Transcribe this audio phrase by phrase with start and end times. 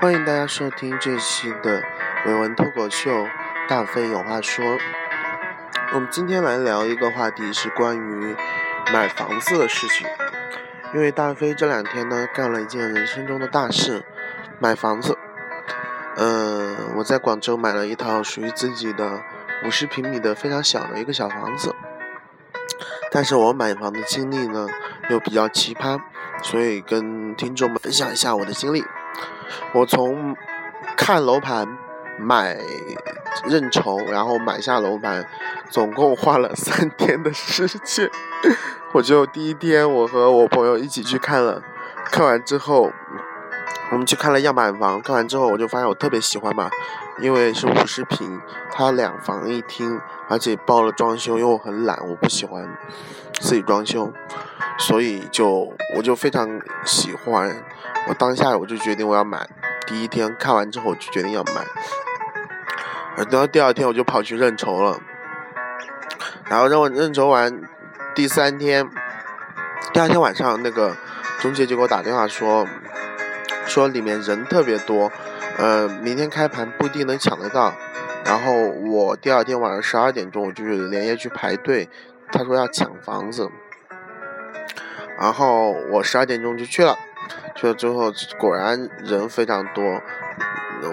[0.00, 1.80] 欢迎大家收听这期的
[2.26, 3.26] 伟文脱口秀，
[3.68, 4.78] 大飞有话说。
[5.94, 8.34] 我们今天来聊一个话题，是关于
[8.92, 10.08] 买房子的事情。
[10.92, 14.04] 因为大飞这两天呢，干了一件人生中的大事，
[14.58, 15.16] 买房子。
[16.16, 19.22] 嗯，我在广州买了一套属于自己的
[19.64, 21.74] 五十平米的非常小的一个小房子。
[23.10, 24.66] 但是我买房的经历呢，
[25.10, 26.00] 又比较奇葩，
[26.42, 28.84] 所以跟听众们分享一下我的经历。
[29.74, 30.36] 我从
[30.96, 31.78] 看楼盘、
[32.18, 32.58] 买
[33.46, 35.26] 认筹，然后买下楼盘，
[35.68, 38.10] 总共花了三天的时间。
[38.92, 41.62] 我就第一天，我和我朋友一起去看了，
[42.04, 42.92] 看完之后，
[43.92, 46.70] 我们去看了样板房，看完之后我就发现我特别喜欢嘛，
[47.20, 48.40] 因为是五十平，
[48.72, 52.66] 它两房一厅，而且包了装修，因为我很懒，我不喜欢
[53.38, 54.10] 自己装修，
[54.78, 57.62] 所以就我就非常喜欢。
[58.08, 59.46] 我当下我就决定我要买，
[59.86, 61.66] 第一天看完之后我就决定要买，
[63.16, 64.98] 等到第二天我就跑去认筹了，
[66.46, 67.60] 然后认认筹完，
[68.14, 68.88] 第三天，
[69.92, 70.96] 第二天晚上那个
[71.40, 72.66] 中介就给我打电话说，
[73.72, 75.10] 说里面人特别多，
[75.56, 77.72] 呃，明天开盘不一定能抢得到，
[78.22, 81.88] 然后我第二天晚上十二点钟我就连夜去排队，
[82.30, 83.50] 他说要抢房子，
[85.18, 86.98] 然后我十二点钟就去了。
[87.54, 89.82] 去了之后，果然人非常多。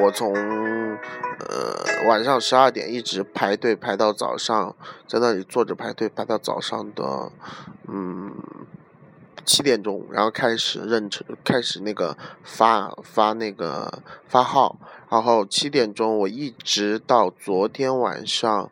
[0.00, 4.74] 我从呃晚上十二点一直排队排到早上，
[5.06, 7.30] 在那里坐着排队排到早上的
[7.86, 8.32] 嗯
[9.44, 14.76] 七点钟，然后开始认车，开始那个发发那个发号，
[15.10, 18.70] 然后七点钟我一直到昨天晚上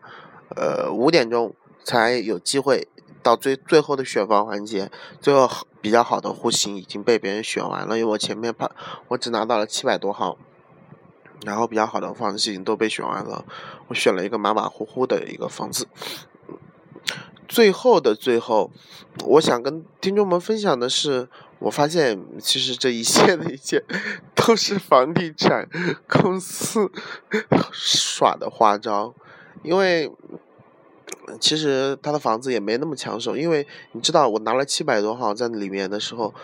[0.56, 2.88] 呃五点钟才有机会。
[3.22, 4.90] 到最最后的选房环节，
[5.20, 5.46] 最后
[5.82, 8.70] 比较好的户型已经被别人选完了，因为我前面怕
[9.08, 10.38] 我只拿到了七百多号，
[11.44, 13.44] 然后比较好的房型都被选完了，
[13.88, 15.86] 我选了一个马马虎虎的一个房子。
[17.50, 18.70] 最后的最后，
[19.26, 21.28] 我想跟听众们分享的是，
[21.58, 23.84] 我发现其实这一切的一切
[24.36, 25.68] 都是房地产
[26.08, 26.90] 公司
[27.72, 29.12] 耍的花招，
[29.62, 30.10] 因为。
[31.38, 36.34] 其实他的房子也没那么抢手，因为你知道，我拿了七百多号在里面的时候，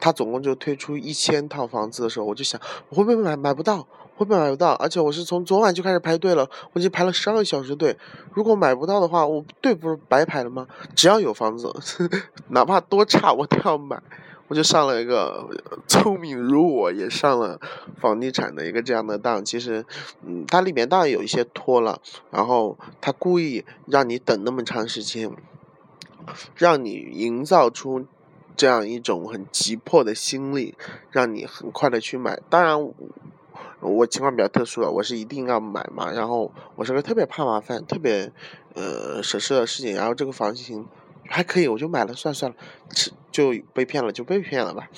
[0.00, 3.86] 他总共就推出一千套房子的时候，我就想，我会不会买买不到？
[4.16, 4.72] 会不会买不到？
[4.72, 7.96] 而且我是从昨晚就开始排队了，我已经排了十二个小时队。
[8.34, 10.66] 如果买不到的话，我队不是白排了吗？
[10.94, 11.72] 只要有房子，
[12.48, 14.02] 哪怕多差，我都要买。
[14.48, 15.48] 我就上了一个
[15.86, 17.60] 聪明如我也上了
[18.00, 19.86] 房地产的一个这样的当，其实，
[20.26, 22.00] 嗯，它里面当然有一些拖了，
[22.32, 25.30] 然后他故意让你等那么长时间，
[26.56, 28.04] 让你营造出
[28.60, 30.74] 这样一种很急迫的心理，
[31.10, 32.38] 让你很快的去买。
[32.50, 32.78] 当然，
[33.80, 38.30] 我情况比较特殊了，我是一定要买嘛，然后我是个特别怕麻烦、特别
[38.74, 40.86] 呃舍事的事情，然后这个房型。
[41.32, 42.56] 还可以，我就买了，算算了，
[43.30, 44.90] 就被骗了，就被骗了吧。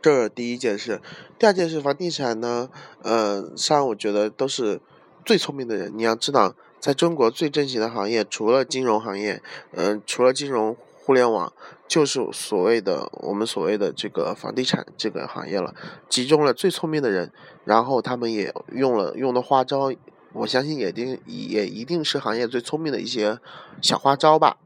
[0.00, 1.00] 这是第一件事，
[1.38, 2.68] 第二件事，房地产呢，
[3.02, 4.80] 呃，上我觉得都是
[5.24, 5.90] 最聪明的人。
[5.96, 11.52] 你要知道，在中国最挣钱的行业，除了金融行业，嗯，除了金融、互联网，
[11.88, 15.74] 就是所谓的我们所谓的这个房地产这个行业了，
[16.08, 17.32] 集中了最聪明的人，
[17.64, 19.92] 然后他们也用了用的花招，
[20.32, 23.38] 我相信也定也一定是行业最聪明的一些
[23.80, 24.58] 小花招吧。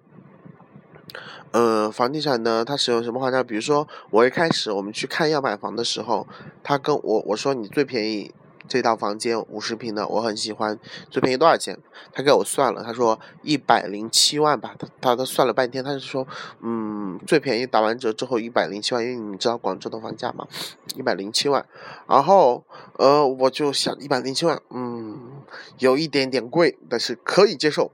[1.52, 3.42] 呃，房地产呢，它使用什么花招？
[3.42, 6.26] 比如说，我一开始我们去看样板房的时候，
[6.62, 8.34] 他跟我我说你最便宜
[8.68, 10.78] 这套房间五十平的，我很喜欢，
[11.10, 11.78] 最便宜多少钱？
[12.12, 14.74] 他给我算了，他说一百零七万吧。
[14.78, 16.26] 他他他算了半天，他就说，
[16.60, 20.46] 嗯，最便宜打完折之后一百零七万，因为你知道广州的房价嘛，
[20.94, 21.64] 一百零七万。
[22.08, 22.64] 然后
[22.98, 25.42] 呃，我就想一百零七万，嗯，
[25.78, 27.90] 有一点点贵，但是可以接受。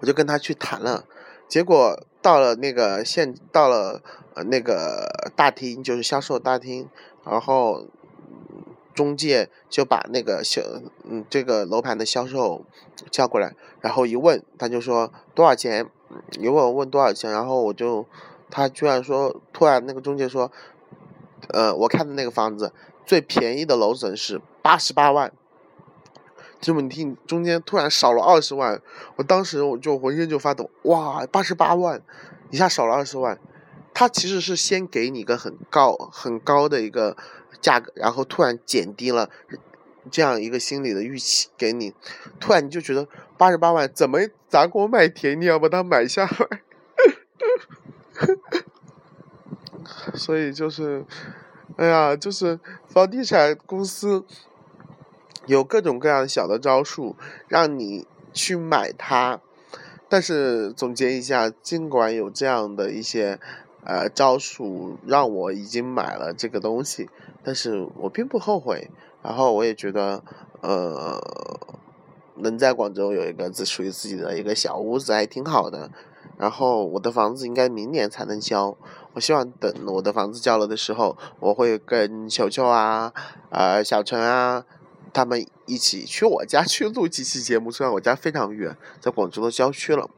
[0.00, 1.04] 我就跟他去谈了。
[1.46, 4.00] 结果到了那个现到了
[4.46, 6.88] 那个大厅，就是销售大厅，
[7.24, 7.86] 然后
[9.00, 10.60] 中介就把那个销
[11.08, 12.66] 嗯这个楼盘的销售
[13.10, 15.88] 叫过来，然后一问他就说多少钱？
[16.38, 17.32] 一问我问多少钱？
[17.32, 18.04] 然后我就
[18.50, 20.52] 他居然说，突然那个中介说，
[21.48, 22.74] 呃我看的那个房子
[23.06, 25.32] 最便宜的楼层是八十八万。
[26.60, 28.82] 这么你听，中间突然少了二十万，
[29.16, 32.02] 我当时我就浑身就发抖，哇，八十八万，
[32.50, 33.40] 一下少了二十万，
[33.94, 37.16] 他其实是先给你一个很高很高的一个
[37.60, 39.30] 价格，然后突然减低了，
[40.10, 41.94] 这样一个心理的预期给你，
[42.38, 43.06] 突然你就觉得
[43.36, 46.62] 八十八万怎么砸锅卖铁你要把它买下来？
[50.14, 51.04] 所以就是，
[51.76, 54.24] 哎呀，就是房地产公司
[55.46, 57.16] 有各种各样小的招数
[57.48, 59.40] 让你去买它，
[60.08, 63.40] 但是总结一下，尽管有这样的一些
[63.84, 67.08] 呃招数让我已经买了这个东西，
[67.42, 68.90] 但是我并不后悔。
[69.22, 70.22] 然后我也觉得，
[70.62, 71.20] 呃，
[72.36, 75.90] 能在广州有一个自属于自己的一个小屋子还挺好的。
[76.38, 78.74] 然后我的房子应该明年才能交，
[79.12, 83.12] 我希望等我的房子交了的时候，我会跟球球啊、
[83.50, 84.64] 呃小陈啊
[85.12, 87.70] 他们一起去我家去录几期节目。
[87.70, 90.08] 虽然我家非常远，在广州的郊区了。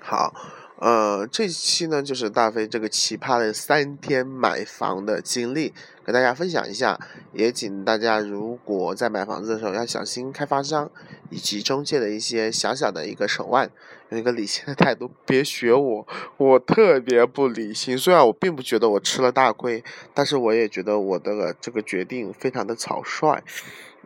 [0.00, 0.32] 好。
[0.76, 5.72] 呃，这期呢就是大飞这个奇葩的三天买房的经历，
[6.04, 6.98] 跟大家分享一下。
[7.32, 10.90] 也请大家如果在买房子的时候要小心开发商
[11.30, 13.70] 以及中介的一些小小的一个手腕，
[14.10, 16.06] 用一个理性的态度，别学我，
[16.36, 17.96] 我特别不理性。
[17.96, 19.82] 虽然我并不觉得我吃了大亏，
[20.12, 23.42] 但是我也觉得我的这个决定非常的草率。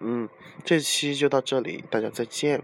[0.01, 0.29] 嗯，
[0.65, 2.57] 这期就到这里，大家再见。